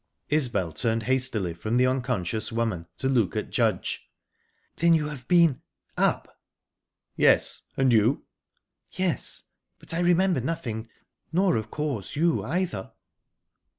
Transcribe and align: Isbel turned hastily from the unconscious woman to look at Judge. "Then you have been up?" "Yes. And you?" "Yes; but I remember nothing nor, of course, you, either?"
Isbel 0.29 0.71
turned 0.71 1.03
hastily 1.03 1.53
from 1.53 1.77
the 1.77 1.85
unconscious 1.85 2.51
woman 2.51 2.87
to 2.97 3.07
look 3.07 3.35
at 3.35 3.51
Judge. 3.51 4.09
"Then 4.77 4.95
you 4.95 5.09
have 5.09 5.27
been 5.27 5.61
up?" 5.95 6.41
"Yes. 7.15 7.61
And 7.77 7.93
you?" 7.93 8.25
"Yes; 8.89 9.43
but 9.77 9.93
I 9.93 9.99
remember 9.99 10.41
nothing 10.41 10.89
nor, 11.31 11.55
of 11.55 11.69
course, 11.69 12.15
you, 12.15 12.43
either?" 12.43 12.93